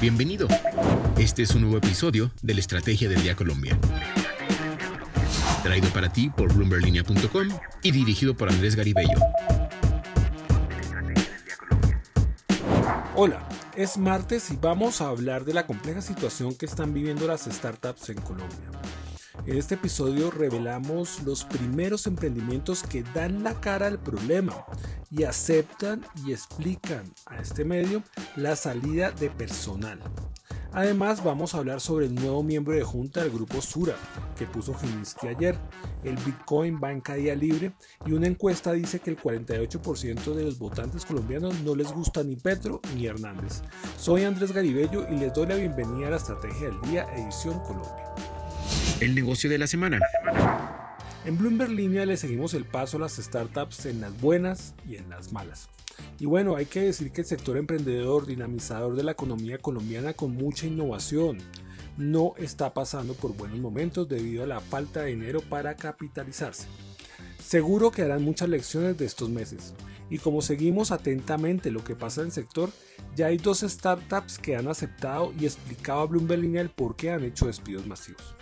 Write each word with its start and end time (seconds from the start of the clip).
Bienvenido. 0.00 0.48
Este 1.18 1.42
es 1.42 1.54
un 1.54 1.60
nuevo 1.60 1.76
episodio 1.76 2.30
de 2.40 2.54
la 2.54 2.60
Estrategia 2.60 3.06
del 3.06 3.22
Día 3.22 3.36
Colombia. 3.36 3.78
Traído 5.62 5.90
para 5.90 6.10
ti 6.10 6.30
por 6.30 6.54
bloomberlinia.com 6.54 7.48
y 7.82 7.90
dirigido 7.90 8.34
por 8.34 8.48
Andrés 8.48 8.76
Garibello. 8.76 9.18
Hola, 13.14 13.46
es 13.76 13.98
martes 13.98 14.50
y 14.50 14.56
vamos 14.56 15.02
a 15.02 15.08
hablar 15.08 15.44
de 15.44 15.52
la 15.52 15.66
compleja 15.66 16.00
situación 16.00 16.54
que 16.54 16.64
están 16.64 16.94
viviendo 16.94 17.26
las 17.26 17.42
startups 17.42 18.08
en 18.08 18.22
Colombia. 18.22 18.70
En 19.44 19.58
este 19.58 19.74
episodio 19.74 20.30
revelamos 20.30 21.22
los 21.24 21.44
primeros 21.44 22.06
emprendimientos 22.06 22.84
que 22.84 23.02
dan 23.02 23.44
la 23.44 23.60
cara 23.60 23.86
al 23.86 23.98
problema 23.98 24.64
y 25.10 25.24
aceptan 25.24 26.04
y 26.24 26.32
explican 26.32 27.04
a 27.26 27.38
este 27.38 27.64
medio 27.64 28.02
la 28.36 28.56
salida 28.56 29.10
de 29.10 29.30
personal. 29.30 29.98
Además 30.72 31.24
vamos 31.24 31.54
a 31.54 31.58
hablar 31.58 31.80
sobre 31.80 32.06
el 32.06 32.14
nuevo 32.14 32.44
miembro 32.44 32.74
de 32.74 32.82
junta 32.82 33.22
del 33.22 33.32
grupo 33.32 33.60
Sura 33.60 33.96
que 34.38 34.46
puso 34.46 34.72
Gilinski 34.72 35.26
ayer. 35.26 35.56
El 36.04 36.16
Bitcoin 36.16 36.80
va 36.82 36.92
en 36.92 37.00
caída 37.00 37.34
libre 37.34 37.72
y 38.06 38.12
una 38.12 38.28
encuesta 38.28 38.72
dice 38.72 39.00
que 39.00 39.10
el 39.10 39.18
48% 39.18 40.32
de 40.32 40.44
los 40.44 40.58
votantes 40.58 41.04
colombianos 41.04 41.60
no 41.62 41.74
les 41.74 41.92
gusta 41.92 42.22
ni 42.22 42.36
Petro 42.36 42.80
ni 42.94 43.06
Hernández. 43.06 43.62
Soy 43.98 44.22
Andrés 44.22 44.52
Garibello 44.52 45.06
y 45.10 45.16
les 45.16 45.34
doy 45.34 45.48
la 45.48 45.56
bienvenida 45.56 46.06
a 46.06 46.10
la 46.10 46.16
Estrategia 46.16 46.68
del 46.68 46.80
Día 46.82 47.06
Edición 47.16 47.58
Colombia. 47.60 48.14
El 49.00 49.14
negocio 49.14 49.50
de 49.50 49.58
la 49.58 49.66
semana. 49.66 49.98
En 51.26 51.36
Bloomberg 51.36 51.70
Línea 51.70 52.06
le 52.06 52.16
seguimos 52.16 52.54
el 52.54 52.64
paso 52.64 52.96
a 52.96 53.00
las 53.00 53.16
startups 53.16 53.84
en 53.84 54.00
las 54.00 54.18
buenas 54.22 54.74
y 54.88 54.96
en 54.96 55.10
las 55.10 55.32
malas. 55.32 55.68
Y 56.18 56.24
bueno, 56.24 56.56
hay 56.56 56.64
que 56.64 56.80
decir 56.80 57.12
que 57.12 57.20
el 57.20 57.26
sector 57.26 57.58
emprendedor, 57.58 58.24
dinamizador 58.24 58.96
de 58.96 59.02
la 59.02 59.12
economía 59.12 59.58
colombiana 59.58 60.14
con 60.14 60.32
mucha 60.32 60.66
innovación, 60.66 61.36
no 61.98 62.32
está 62.38 62.72
pasando 62.72 63.12
por 63.12 63.36
buenos 63.36 63.58
momentos 63.58 64.08
debido 64.08 64.44
a 64.44 64.46
la 64.46 64.60
falta 64.60 65.02
de 65.02 65.10
dinero 65.10 65.42
para 65.42 65.76
capitalizarse. 65.76 66.66
Seguro 67.38 67.90
que 67.90 68.02
harán 68.02 68.22
muchas 68.22 68.48
lecciones 68.48 68.96
de 68.96 69.04
estos 69.04 69.28
meses. 69.28 69.74
Y 70.08 70.18
como 70.18 70.40
seguimos 70.40 70.90
atentamente 70.90 71.70
lo 71.70 71.84
que 71.84 71.96
pasa 71.96 72.22
en 72.22 72.28
el 72.28 72.32
sector, 72.32 72.70
ya 73.14 73.26
hay 73.26 73.36
dos 73.36 73.60
startups 73.60 74.38
que 74.38 74.56
han 74.56 74.68
aceptado 74.68 75.34
y 75.38 75.44
explicado 75.44 76.00
a 76.00 76.06
Bloomberg 76.06 76.40
Línea 76.40 76.62
el 76.62 76.70
por 76.70 76.96
qué 76.96 77.10
han 77.10 77.24
hecho 77.24 77.46
despidos 77.46 77.86
masivos. 77.86 78.34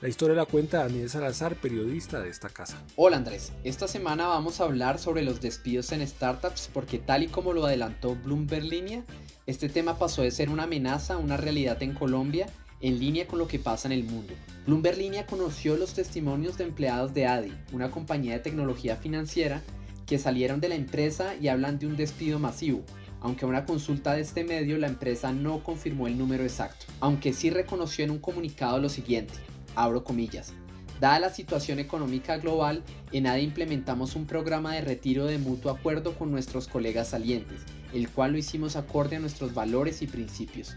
La 0.00 0.08
historia 0.08 0.34
la 0.34 0.46
cuenta 0.46 0.78
Daniel 0.78 1.10
Salazar, 1.10 1.56
periodista 1.56 2.20
de 2.20 2.30
esta 2.30 2.48
casa. 2.48 2.82
Hola 2.96 3.18
Andrés, 3.18 3.52
esta 3.64 3.86
semana 3.86 4.28
vamos 4.28 4.58
a 4.58 4.64
hablar 4.64 4.98
sobre 4.98 5.22
los 5.22 5.42
despidos 5.42 5.92
en 5.92 6.06
startups 6.06 6.70
porque 6.72 6.98
tal 6.98 7.24
y 7.24 7.28
como 7.28 7.52
lo 7.52 7.66
adelantó 7.66 8.16
Bloomberg 8.16 8.64
Línea, 8.64 9.04
este 9.44 9.68
tema 9.68 9.98
pasó 9.98 10.22
de 10.22 10.30
ser 10.30 10.48
una 10.48 10.62
amenaza 10.62 11.14
a 11.14 11.18
una 11.18 11.36
realidad 11.36 11.82
en 11.82 11.92
Colombia 11.92 12.46
en 12.80 12.98
línea 12.98 13.26
con 13.26 13.38
lo 13.38 13.46
que 13.46 13.58
pasa 13.58 13.88
en 13.88 13.92
el 13.92 14.04
mundo. 14.04 14.32
Bloomberg 14.64 14.96
Línea 14.96 15.26
conoció 15.26 15.76
los 15.76 15.92
testimonios 15.92 16.56
de 16.56 16.64
empleados 16.64 17.12
de 17.12 17.26
ADI, 17.26 17.52
una 17.72 17.90
compañía 17.90 18.32
de 18.32 18.40
tecnología 18.40 18.96
financiera, 18.96 19.60
que 20.06 20.18
salieron 20.18 20.62
de 20.62 20.70
la 20.70 20.76
empresa 20.76 21.34
y 21.38 21.48
hablan 21.48 21.78
de 21.78 21.86
un 21.86 21.98
despido 21.98 22.38
masivo, 22.38 22.82
aunque 23.20 23.44
a 23.44 23.48
una 23.48 23.66
consulta 23.66 24.14
de 24.14 24.22
este 24.22 24.44
medio 24.44 24.78
la 24.78 24.86
empresa 24.86 25.30
no 25.30 25.62
confirmó 25.62 26.06
el 26.06 26.16
número 26.16 26.42
exacto, 26.42 26.86
aunque 27.00 27.34
sí 27.34 27.50
reconoció 27.50 28.02
en 28.02 28.12
un 28.12 28.18
comunicado 28.18 28.78
lo 28.78 28.88
siguiente, 28.88 29.34
abro 29.74 30.04
comillas. 30.04 30.52
Dada 31.00 31.18
la 31.18 31.30
situación 31.30 31.78
económica 31.78 32.36
global, 32.36 32.82
en 33.10 33.26
ADE 33.26 33.42
implementamos 33.42 34.16
un 34.16 34.26
programa 34.26 34.74
de 34.74 34.82
retiro 34.82 35.24
de 35.24 35.38
mutuo 35.38 35.72
acuerdo 35.72 36.14
con 36.14 36.30
nuestros 36.30 36.68
colegas 36.68 37.08
salientes, 37.08 37.62
el 37.94 38.10
cual 38.10 38.32
lo 38.32 38.38
hicimos 38.38 38.76
acorde 38.76 39.16
a 39.16 39.20
nuestros 39.20 39.54
valores 39.54 40.02
y 40.02 40.06
principios. 40.06 40.76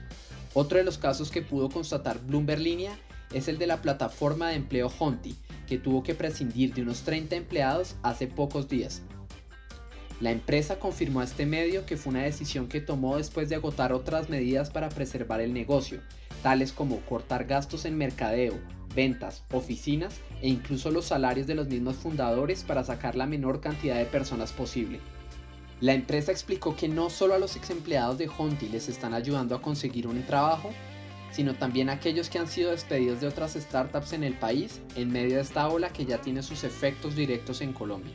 Otro 0.54 0.78
de 0.78 0.86
los 0.86 0.98
casos 0.98 1.30
que 1.30 1.42
pudo 1.42 1.70
constatar 1.70 2.20
Bloomberg 2.24 2.62
Línea 2.62 2.98
es 3.34 3.48
el 3.50 3.58
de 3.58 3.68
la 3.68 3.82
plataforma 3.82 4.50
de 4.50 4.56
empleo 4.56 4.90
Honti, 4.98 5.36
que 5.68 5.78
tuvo 5.78 6.04
que 6.04 6.16
prescindir 6.16 6.74
de 6.74 6.84
unos 6.84 7.02
30 7.02 7.36
empleados 7.36 7.96
hace 8.02 8.28
pocos 8.28 8.70
días. 8.70 9.02
La 10.22 10.32
empresa 10.32 10.80
confirmó 10.80 11.20
a 11.20 11.26
este 11.26 11.46
medio 11.46 11.86
que 11.86 11.98
fue 11.98 12.12
una 12.12 12.24
decisión 12.24 12.70
que 12.70 12.80
tomó 12.80 13.18
después 13.18 13.50
de 13.50 13.56
agotar 13.56 13.92
otras 13.92 14.30
medidas 14.30 14.70
para 14.70 14.88
preservar 14.88 15.42
el 15.42 15.54
negocio, 15.54 16.00
tales 16.44 16.72
como 16.72 17.02
cortar 17.02 17.46
gastos 17.46 17.84
en 17.84 17.98
mercadeo, 17.98 18.54
ventas, 18.94 19.44
oficinas 19.52 20.16
e 20.42 20.50
incluso 20.50 20.92
los 20.92 21.06
salarios 21.06 21.48
de 21.48 21.56
los 21.56 21.68
mismos 21.68 21.96
fundadores 21.96 22.64
para 22.64 22.84
sacar 22.84 23.16
la 23.16 23.26
menor 23.26 23.62
cantidad 23.62 23.96
de 23.96 24.06
personas 24.06 24.52
posible. 24.52 25.00
La 25.82 25.94
empresa 25.94 26.32
explicó 26.32 26.76
que 26.76 26.88
no 26.88 27.10
solo 27.10 27.34
a 27.34 27.40
los 27.40 27.56
ex 27.56 27.70
empleados 27.70 28.18
de 28.18 28.30
Honti 28.30 28.70
les 28.70 28.88
están 28.88 29.14
ayudando 29.14 29.56
a 29.56 29.62
conseguir 29.62 30.08
un 30.08 30.24
trabajo, 30.24 30.72
sino 31.32 31.56
también 31.56 31.90
a 31.90 31.94
aquellos 31.94 32.30
que 32.30 32.38
han 32.38 32.48
sido 32.48 32.72
despedidos 32.72 33.20
de 33.20 33.28
otras 33.28 33.54
startups 33.54 34.14
en 34.14 34.24
el 34.24 34.36
país 34.36 34.80
en 34.96 35.12
medio 35.12 35.36
de 35.36 35.42
esta 35.42 35.68
ola 35.68 35.90
que 35.90 36.06
ya 36.06 36.22
tiene 36.22 36.44
sus 36.44 36.64
efectos 36.64 37.16
directos 37.16 37.62
en 37.62 37.74
Colombia. 37.74 38.14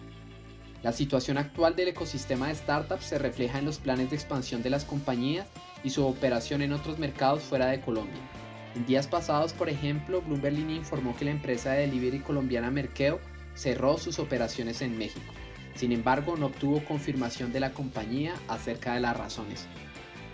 La 0.83 0.93
situación 0.93 1.37
actual 1.39 1.75
del 1.75 1.89
ecosistema 1.89 2.47
de 2.47 2.55
startups 2.55 3.05
se 3.05 3.19
refleja 3.19 3.59
en 3.59 3.65
los 3.65 3.79
planes 3.79 4.11
de 4.11 4.17
expansión 4.17 4.63
de 4.63 4.71
las 4.71 4.85
compañías 4.85 5.49
y 5.83 5.91
su 5.91 6.07
operación 6.07 6.63
en 6.63 6.73
otros 6.73 6.99
mercados 7.01 7.43
fuera 7.43 7.67
de 7.67 7.81
Colombia. 7.81 8.21
En 8.79 8.87
días 8.87 9.09
pasados, 9.09 9.53
por 9.55 9.69
ejemplo, 9.69 10.23
Bloomberg 10.23 10.57
informó 10.71 11.17
que 11.17 11.25
la 11.25 11.33
empresa 11.33 11.73
de 11.73 11.81
delivery 11.81 12.21
colombiana 12.21 12.71
Merkeo 12.71 13.19
cerró 13.57 13.99
sus 13.99 14.21
operaciones 14.21 14.83
en 14.83 14.97
México. 14.97 15.33
Sin 15.75 15.91
embargo, 15.91 16.37
no 16.37 16.47
obtuvo 16.47 16.85
confirmación 16.85 17.53
de 17.53 17.59
la 17.59 17.73
compañía 17.73 18.35
acerca 18.47 18.95
de 18.95 19.01
las 19.01 19.17
razones. 19.17 19.67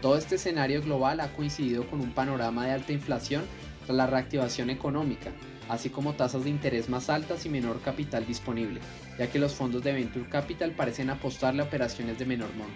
Todo 0.02 0.18
este 0.18 0.34
escenario 0.34 0.82
global 0.82 1.20
ha 1.20 1.32
coincidido 1.32 1.88
con 1.88 2.02
un 2.02 2.12
panorama 2.12 2.66
de 2.66 2.72
alta 2.72 2.92
inflación 2.92 3.44
tras 3.86 3.96
la 3.96 4.06
reactivación 4.06 4.68
económica, 4.68 5.30
así 5.70 5.88
como 5.88 6.12
tasas 6.12 6.44
de 6.44 6.50
interés 6.50 6.90
más 6.90 7.08
altas 7.08 7.46
y 7.46 7.48
menor 7.48 7.80
capital 7.80 8.26
disponible, 8.26 8.78
ya 9.18 9.26
que 9.28 9.38
los 9.38 9.54
fondos 9.54 9.82
de 9.82 9.94
Venture 9.94 10.28
Capital 10.28 10.72
parecen 10.72 11.08
apostarle 11.08 11.62
a 11.62 11.64
operaciones 11.64 12.18
de 12.18 12.26
menor 12.26 12.54
monto. 12.56 12.74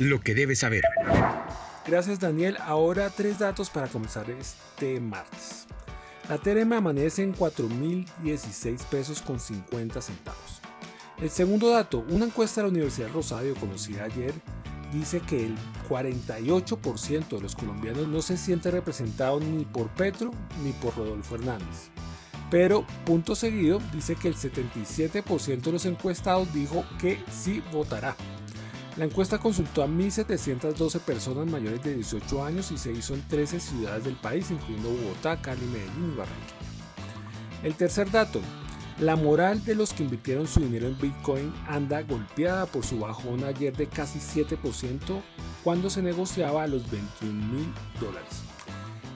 Lo 0.00 0.20
que 0.20 0.34
debes 0.34 0.58
saber. 0.58 0.82
Gracias 1.86 2.18
Daniel. 2.18 2.56
Ahora 2.60 3.10
tres 3.10 3.38
datos 3.38 3.68
para 3.68 3.88
comenzar 3.88 4.30
este 4.30 5.00
martes. 5.00 5.66
La 6.28 6.38
TRM 6.38 6.72
amanece 6.72 7.22
en 7.22 7.34
4.016 7.34 8.78
pesos 8.86 9.20
con 9.20 9.38
50 9.38 10.00
centavos. 10.00 10.62
El 11.20 11.28
segundo 11.28 11.68
dato, 11.68 12.04
una 12.08 12.24
encuesta 12.24 12.60
de 12.60 12.68
la 12.68 12.72
Universidad 12.72 13.12
Rosario 13.12 13.54
conocida 13.56 14.04
ayer 14.04 14.32
dice 14.90 15.20
que 15.20 15.44
el 15.44 15.56
48% 15.88 17.28
de 17.28 17.40
los 17.40 17.54
colombianos 17.54 18.08
no 18.08 18.22
se 18.22 18.38
siente 18.38 18.70
representado 18.70 19.38
ni 19.40 19.64
por 19.64 19.88
Petro 19.88 20.30
ni 20.62 20.72
por 20.72 20.96
Rodolfo 20.96 21.34
Hernández. 21.34 21.90
Pero, 22.50 22.86
punto 23.04 23.34
seguido, 23.34 23.80
dice 23.92 24.16
que 24.16 24.28
el 24.28 24.36
77% 24.36 25.60
de 25.60 25.72
los 25.72 25.84
encuestados 25.86 26.52
dijo 26.54 26.84
que 26.98 27.22
sí 27.30 27.62
votará. 27.72 28.16
La 28.96 29.06
encuesta 29.06 29.38
consultó 29.38 29.82
a 29.82 29.88
1.712 29.88 31.00
personas 31.00 31.46
mayores 31.46 31.82
de 31.82 31.96
18 31.96 32.44
años 32.44 32.70
y 32.70 32.78
se 32.78 32.92
hizo 32.92 33.14
en 33.14 33.26
13 33.26 33.58
ciudades 33.58 34.04
del 34.04 34.14
país, 34.14 34.52
incluyendo 34.52 34.90
Bogotá, 34.90 35.40
Cali, 35.42 35.66
Medellín 35.66 36.12
y 36.12 36.16
Barranquilla. 36.16 36.54
El 37.64 37.74
tercer 37.74 38.10
dato, 38.10 38.40
la 39.00 39.16
moral 39.16 39.64
de 39.64 39.74
los 39.74 39.92
que 39.92 40.04
invirtieron 40.04 40.46
su 40.46 40.60
dinero 40.60 40.86
en 40.86 40.96
Bitcoin 41.00 41.52
anda 41.66 42.02
golpeada 42.02 42.66
por 42.66 42.84
su 42.84 43.00
bajón 43.00 43.42
ayer 43.42 43.76
de 43.76 43.88
casi 43.88 44.20
7% 44.20 45.22
cuando 45.64 45.90
se 45.90 46.00
negociaba 46.00 46.62
a 46.62 46.68
los 46.68 46.88
21 46.88 47.32
mil 47.52 47.74
dólares. 48.00 48.42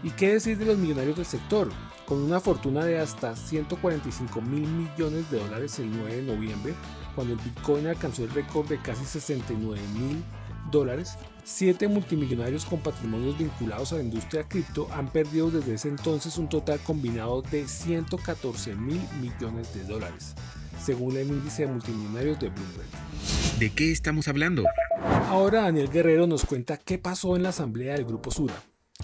¿Y 0.02 0.10
qué 0.10 0.32
decir 0.32 0.58
de 0.58 0.64
los 0.64 0.78
millonarios 0.78 1.16
del 1.16 1.26
sector? 1.26 1.68
Con 2.08 2.22
una 2.22 2.40
fortuna 2.40 2.86
de 2.86 2.98
hasta 2.98 3.36
145 3.36 4.40
mil 4.40 4.66
millones 4.66 5.30
de 5.30 5.40
dólares 5.40 5.78
el 5.78 5.90
9 5.90 6.16
de 6.16 6.22
noviembre, 6.22 6.74
cuando 7.14 7.34
el 7.34 7.40
Bitcoin 7.40 7.86
alcanzó 7.86 8.24
el 8.24 8.30
récord 8.30 8.66
de 8.66 8.80
casi 8.80 9.04
69 9.04 9.78
mil 9.92 10.24
dólares, 10.70 11.18
siete 11.44 11.86
multimillonarios 11.86 12.64
con 12.64 12.80
patrimonios 12.80 13.36
vinculados 13.36 13.92
a 13.92 13.96
la 13.96 14.04
industria 14.04 14.48
cripto 14.48 14.88
han 14.90 15.12
perdido 15.12 15.50
desde 15.50 15.74
ese 15.74 15.88
entonces 15.90 16.38
un 16.38 16.48
total 16.48 16.80
combinado 16.80 17.42
de 17.42 17.68
114 17.68 18.74
mil 18.74 19.02
millones 19.20 19.74
de 19.74 19.84
dólares, 19.84 20.34
según 20.82 21.14
el 21.18 21.28
índice 21.28 21.66
de 21.66 21.72
multimillonarios 21.72 22.40
de 22.40 22.48
Bloomberg. 22.48 22.88
¿De 23.58 23.68
qué 23.68 23.92
estamos 23.92 24.28
hablando? 24.28 24.64
Ahora 25.28 25.60
Daniel 25.64 25.90
Guerrero 25.90 26.26
nos 26.26 26.46
cuenta 26.46 26.78
qué 26.78 26.96
pasó 26.96 27.36
en 27.36 27.42
la 27.42 27.50
asamblea 27.50 27.92
del 27.92 28.06
Grupo 28.06 28.30
Sura 28.30 28.54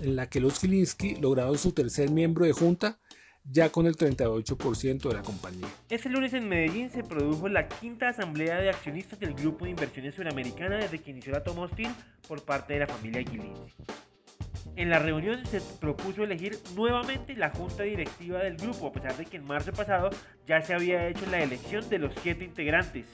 en 0.00 0.16
la 0.16 0.28
que 0.28 0.40
los 0.40 0.60
Gilinski 0.60 1.16
lograron 1.16 1.58
su 1.58 1.72
tercer 1.72 2.10
miembro 2.10 2.44
de 2.44 2.52
junta 2.52 2.98
ya 3.44 3.70
con 3.70 3.86
el 3.86 3.96
38% 3.96 5.08
de 5.08 5.14
la 5.14 5.22
compañía. 5.22 5.68
Este 5.90 6.08
lunes 6.08 6.32
en 6.32 6.48
Medellín 6.48 6.90
se 6.90 7.02
produjo 7.02 7.48
la 7.48 7.68
quinta 7.68 8.08
asamblea 8.08 8.58
de 8.58 8.70
accionistas 8.70 9.20
del 9.20 9.34
Grupo 9.34 9.66
de 9.66 9.72
Inversiones 9.72 10.14
Suramericana 10.14 10.76
desde 10.76 10.98
que 10.98 11.10
inició 11.10 11.32
la 11.32 11.44
Tomostin 11.44 11.94
por 12.26 12.42
parte 12.42 12.72
de 12.72 12.80
la 12.80 12.86
familia 12.86 13.22
Gilinski. 13.22 13.84
En 14.76 14.90
la 14.90 14.98
reunión 14.98 15.44
se 15.46 15.60
propuso 15.60 16.24
elegir 16.24 16.58
nuevamente 16.74 17.36
la 17.36 17.50
junta 17.50 17.84
directiva 17.84 18.40
del 18.40 18.56
grupo, 18.56 18.88
a 18.88 18.92
pesar 18.92 19.16
de 19.16 19.26
que 19.26 19.36
en 19.36 19.44
marzo 19.44 19.72
pasado 19.72 20.10
ya 20.48 20.62
se 20.62 20.74
había 20.74 21.06
hecho 21.06 21.26
la 21.30 21.42
elección 21.42 21.88
de 21.88 21.98
los 21.98 22.12
siete 22.22 22.44
integrantes. 22.44 23.06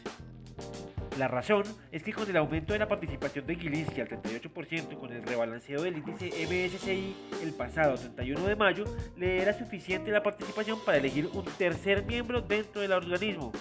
La 1.20 1.28
razón 1.28 1.64
es 1.92 2.02
que 2.02 2.14
con 2.14 2.30
el 2.30 2.36
aumento 2.38 2.72
de 2.72 2.78
la 2.78 2.88
participación 2.88 3.46
de 3.46 3.54
Gilinski 3.54 4.00
al 4.00 4.08
38% 4.08 4.98
con 4.98 5.12
el 5.12 5.22
rebalanceo 5.22 5.82
del 5.82 5.98
índice 5.98 6.28
MSCI 6.28 7.14
el 7.42 7.52
pasado 7.52 7.94
31 7.96 8.40
de 8.46 8.56
mayo, 8.56 8.84
le 9.18 9.42
era 9.42 9.52
suficiente 9.52 10.10
la 10.12 10.22
participación 10.22 10.82
para 10.82 10.96
elegir 10.96 11.28
un 11.34 11.44
tercer 11.58 12.06
miembro 12.06 12.40
dentro 12.40 12.80
del 12.80 12.92
organismo. 12.92 13.52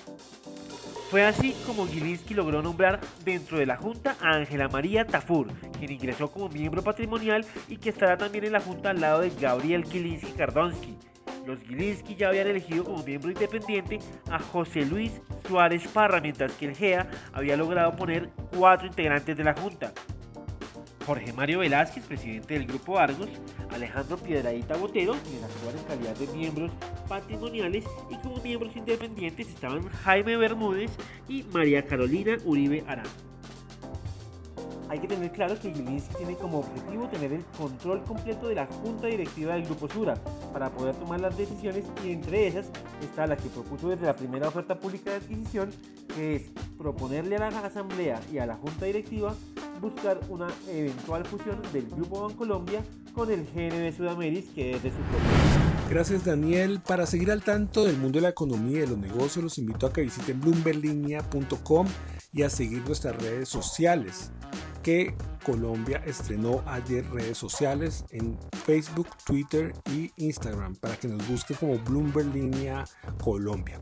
Fue 1.12 1.26
así 1.26 1.54
como 1.66 1.86
Gilinski 1.86 2.34
logró 2.34 2.62
nombrar 2.62 3.02
dentro 3.26 3.60
de 3.60 3.66
la 3.66 3.76
Junta 3.76 4.16
a 4.22 4.38
Ángela 4.38 4.70
María 4.70 5.06
Tafur, 5.06 5.52
quien 5.78 5.92
ingresó 5.92 6.32
como 6.32 6.48
miembro 6.48 6.82
patrimonial 6.82 7.46
y 7.68 7.76
que 7.76 7.90
estará 7.90 8.18
también 8.18 8.46
en 8.46 8.54
la 8.54 8.62
Junta 8.62 8.92
al 8.92 9.02
lado 9.02 9.20
de 9.20 9.32
Gabriel 9.32 9.84
Gilinski 9.84 10.32
Kardonsky. 10.32 11.09
Los 11.50 11.64
Gilinski 11.64 12.16
ya 12.16 12.28
habían 12.28 12.46
elegido 12.46 12.84
como 12.84 13.04
miembro 13.04 13.32
independiente 13.32 13.98
a 14.30 14.38
José 14.38 14.86
Luis 14.86 15.20
Suárez 15.48 15.88
Parra, 15.88 16.22
mientras 16.22 16.52
que 16.52 16.68
el 16.68 16.76
GEA 16.76 17.10
había 17.34 17.58
logrado 17.58 17.96
poner 17.96 18.30
cuatro 18.56 18.86
integrantes 18.86 19.36
de 19.36 19.44
la 19.44 19.56
Junta. 19.56 19.92
Jorge 21.08 21.34
Mario 21.34 21.58
Velázquez, 21.58 22.04
presidente 22.04 22.54
del 22.54 22.68
Grupo 22.68 23.00
Argos, 23.00 23.30
Alejandro 23.72 24.18
Piedradita 24.18 24.78
Botero, 24.78 25.16
quien 25.28 25.44
actúan 25.44 25.76
en 25.76 25.84
calidad 25.86 26.16
de 26.18 26.28
miembros 26.38 26.72
patrimoniales, 27.08 27.84
y 28.12 28.16
como 28.18 28.38
miembros 28.44 28.76
independientes 28.76 29.50
estaban 29.50 29.90
Jaime 29.90 30.38
Bermúdez 30.38 30.92
y 31.28 31.42
María 31.52 31.84
Carolina 31.84 32.38
Uribe 32.46 32.84
Arán. 32.86 33.08
Hay 34.90 35.00
que 35.00 35.08
tener 35.08 35.32
claro 35.32 35.58
que 35.60 35.72
Gilinski 35.72 36.16
tiene 36.16 36.36
como 36.36 36.60
objetivo 36.60 37.08
tener 37.10 37.32
el 37.32 37.46
control 37.58 38.04
completo 38.04 38.48
de 38.48 38.56
la 38.56 38.66
junta 38.66 39.06
directiva 39.06 39.54
del 39.54 39.66
Grupo 39.66 39.88
Sura 39.88 40.16
para 40.52 40.72
poder 40.72 40.96
tomar 40.96 41.22
las 41.22 41.38
decisiones 41.38 41.86
y 42.04 42.12
entre 42.12 42.48
esas 42.48 42.72
está 43.00 43.28
la 43.28 43.38
que 43.38 43.50
propuso 43.50 43.90
desde 43.90 44.08
la 44.08 44.16
primera 44.16 44.48
oferta 44.48 44.80
pública 44.80 45.12
de 45.12 45.18
adquisición, 45.18 45.70
que 46.16 46.38
es 46.38 46.52
proponerle 46.76 47.36
a 47.36 47.52
la 47.52 47.60
asamblea 47.60 48.20
y 48.34 48.40
a 48.40 48.48
la 48.48 48.56
junta 48.56 48.88
directiva 48.88 49.36
buscar 49.80 50.20
una 50.28 50.48
eventual 50.68 51.24
fusión 51.24 51.62
del 51.72 51.88
Grupo 51.90 52.28
Bancolombia 52.28 52.84
con 53.14 53.32
el 53.32 53.46
GNB 53.46 53.96
Sudamérica 53.96 54.52
que 54.56 54.72
es 54.72 54.84
de 54.84 54.90
su 54.90 54.98
propio. 54.98 55.70
Gracias 55.90 56.26
Daniel. 56.26 56.82
Para 56.82 57.06
seguir 57.06 57.32
al 57.32 57.44
tanto 57.44 57.84
del 57.84 57.98
mundo 57.98 58.18
de 58.18 58.24
la 58.24 58.30
economía 58.30 58.78
y 58.78 58.82
de 58.82 58.88
los 58.88 58.98
negocios 58.98 59.44
los 59.44 59.58
invito 59.60 59.86
a 59.86 59.94
que 59.94 60.02
visiten 60.02 60.42
bloomberlinia.com 60.42 61.88
y 62.32 62.44
a 62.44 62.50
seguir 62.50 62.84
nuestras 62.86 63.16
redes 63.22 63.50
sociales 63.50 64.32
que 64.82 65.16
Colombia 65.46 66.02
estrenó 66.06 66.64
ayer 66.68 67.10
redes 67.12 67.38
sociales 67.38 68.06
en 68.12 68.38
Facebook, 68.66 69.08
Twitter 69.26 69.74
y 69.92 70.12
Instagram 70.18 70.76
para 70.76 70.96
que 70.96 71.08
nos 71.08 71.28
busque 71.28 71.54
como 71.56 71.78
Bloomberg 71.80 72.34
Línea 72.34 72.86
Colombia. 73.24 73.82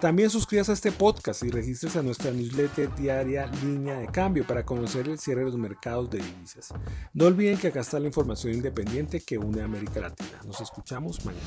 También 0.00 0.28
suscríbase 0.28 0.72
a 0.72 0.74
este 0.74 0.92
podcast 0.92 1.42
y 1.42 1.50
registres 1.50 1.96
a 1.96 2.02
nuestra 2.02 2.30
newsletter 2.30 2.94
diaria 2.94 3.46
Línea 3.62 3.98
de 3.98 4.08
Cambio 4.08 4.46
para 4.46 4.64
conocer 4.64 5.08
el 5.08 5.18
cierre 5.18 5.40
de 5.40 5.46
los 5.46 5.58
mercados 5.58 6.10
de 6.10 6.18
divisas. 6.18 6.74
No 7.14 7.26
olviden 7.26 7.56
que 7.56 7.68
acá 7.68 7.80
está 7.80 7.98
la 7.98 8.06
información 8.06 8.52
independiente 8.52 9.20
que 9.20 9.38
une 9.38 9.62
a 9.62 9.64
América 9.64 10.00
Latina. 10.00 10.40
Nos 10.44 10.60
escuchamos 10.60 11.24
mañana. 11.24 11.44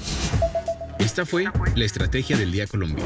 Esta 0.97 1.25
fue 1.25 1.45
la 1.75 1.85
Estrategia 1.85 2.37
del 2.37 2.51
Día 2.51 2.65
Colombia. 2.65 3.05